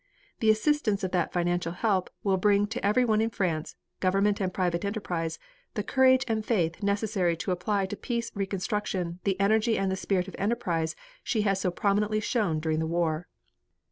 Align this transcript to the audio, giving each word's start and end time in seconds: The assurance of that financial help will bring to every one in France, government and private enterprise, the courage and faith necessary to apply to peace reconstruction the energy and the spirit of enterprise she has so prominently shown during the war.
The 0.39 0.49
assurance 0.49 1.03
of 1.03 1.11
that 1.11 1.31
financial 1.31 1.73
help 1.73 2.09
will 2.23 2.37
bring 2.37 2.65
to 2.65 2.83
every 2.83 3.05
one 3.05 3.21
in 3.21 3.29
France, 3.29 3.75
government 3.99 4.41
and 4.41 4.51
private 4.51 4.83
enterprise, 4.83 5.37
the 5.75 5.83
courage 5.83 6.23
and 6.27 6.43
faith 6.43 6.81
necessary 6.81 7.37
to 7.37 7.51
apply 7.51 7.85
to 7.85 7.95
peace 7.95 8.31
reconstruction 8.33 9.19
the 9.25 9.39
energy 9.39 9.77
and 9.77 9.91
the 9.91 9.95
spirit 9.95 10.27
of 10.27 10.35
enterprise 10.39 10.95
she 11.23 11.43
has 11.43 11.61
so 11.61 11.69
prominently 11.69 12.19
shown 12.19 12.59
during 12.59 12.79
the 12.79 12.87
war. 12.87 13.27